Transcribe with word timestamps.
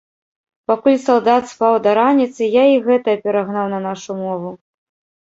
Пакуль 0.71 0.97
салдат 1.03 1.43
спаў 1.53 1.73
да 1.85 1.95
раніцы, 2.01 2.41
я 2.61 2.65
і 2.73 2.83
гэтае 2.91 3.17
перагнаў 3.29 3.65
на 3.79 3.85
нашу 3.89 4.11
мову. 4.27 4.51